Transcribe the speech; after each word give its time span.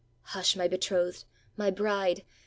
"Hush, 0.33 0.55
my 0.55 0.67
betrothed! 0.67 1.25
my 1.57 1.69
bride! 1.69 2.23